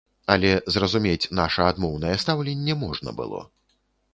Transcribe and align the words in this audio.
Але 0.35 0.53
зразумець 0.75 1.29
наша 1.39 1.67
адмоўнае 1.73 2.15
стаўленне 2.25 2.77
можна 2.85 3.09
было. 3.21 3.45